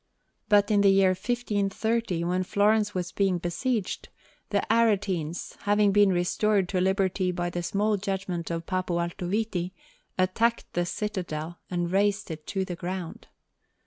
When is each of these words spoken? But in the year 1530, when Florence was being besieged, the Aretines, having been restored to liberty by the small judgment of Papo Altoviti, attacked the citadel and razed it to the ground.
But 0.49 0.71
in 0.71 0.81
the 0.81 0.89
year 0.89 1.09
1530, 1.11 2.23
when 2.23 2.41
Florence 2.41 2.95
was 2.95 3.11
being 3.11 3.37
besieged, 3.37 4.09
the 4.49 4.63
Aretines, 4.67 5.55
having 5.59 5.91
been 5.91 6.11
restored 6.11 6.67
to 6.69 6.81
liberty 6.81 7.31
by 7.31 7.51
the 7.51 7.61
small 7.61 7.97
judgment 7.97 8.49
of 8.49 8.65
Papo 8.65 8.95
Altoviti, 8.95 9.73
attacked 10.17 10.65
the 10.73 10.87
citadel 10.87 11.59
and 11.69 11.91
razed 11.91 12.31
it 12.31 12.47
to 12.47 12.65
the 12.65 12.75
ground. 12.75 13.27